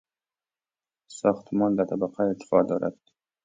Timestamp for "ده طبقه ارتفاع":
1.77-2.63